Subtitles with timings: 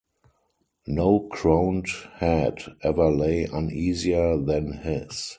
[0.87, 5.29] No crowned head ever lay uneasier than his.